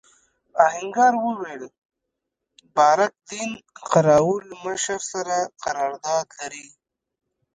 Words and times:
آهنګر 0.65 1.13
وویل 1.25 1.63
بارک 2.75 3.13
دین 3.29 3.51
قراوول 3.91 4.45
مشر 4.63 4.99
سره 5.11 5.37
قرارداد 5.63 6.27
لري. 6.39 6.67